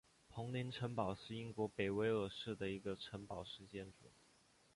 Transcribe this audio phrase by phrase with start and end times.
[0.31, 4.11] 彭林城堡是英国北威尔士的一个城堡式建筑。